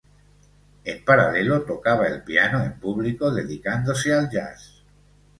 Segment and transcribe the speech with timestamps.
[0.83, 4.81] En paralelo tocaba el piano en público, dedicándose al jazz.